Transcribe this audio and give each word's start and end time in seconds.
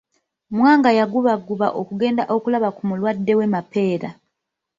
Mwanga 0.55 0.89
yagubagguba 0.99 1.67
okugenda 1.79 2.23
okulaba 2.35 2.69
ku 2.77 2.81
mulwadde 2.89 3.33
we 3.39 3.45
Mapera. 3.53 4.09